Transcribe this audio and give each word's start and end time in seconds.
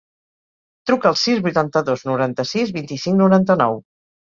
Truca 0.91 1.11
al 1.11 1.19
sis, 1.25 1.43
vuitanta-dos, 1.49 2.07
noranta-sis, 2.13 2.77
vint-i-cinc, 2.83 3.23
noranta-nou. 3.25 3.83